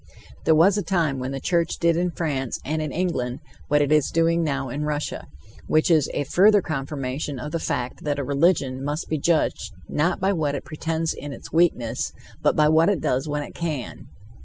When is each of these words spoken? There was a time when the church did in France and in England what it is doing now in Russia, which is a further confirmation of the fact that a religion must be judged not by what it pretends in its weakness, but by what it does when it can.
There 0.45 0.55
was 0.55 0.79
a 0.79 0.81
time 0.81 1.19
when 1.19 1.29
the 1.29 1.39
church 1.39 1.77
did 1.77 1.95
in 1.95 2.09
France 2.09 2.59
and 2.65 2.81
in 2.81 2.91
England 2.91 3.39
what 3.67 3.83
it 3.83 3.91
is 3.91 4.09
doing 4.09 4.43
now 4.43 4.67
in 4.69 4.83
Russia, 4.83 5.27
which 5.67 5.91
is 5.91 6.09
a 6.15 6.23
further 6.23 6.59
confirmation 6.59 7.37
of 7.37 7.51
the 7.51 7.59
fact 7.59 8.03
that 8.03 8.17
a 8.17 8.23
religion 8.23 8.83
must 8.83 9.09
be 9.09 9.19
judged 9.19 9.73
not 9.87 10.19
by 10.19 10.33
what 10.33 10.55
it 10.55 10.65
pretends 10.65 11.13
in 11.13 11.31
its 11.33 11.51
weakness, 11.51 12.13
but 12.41 12.55
by 12.55 12.67
what 12.67 12.89
it 12.89 12.99
does 12.99 13.27
when 13.27 13.43
it 13.43 13.53
can. 13.53 14.07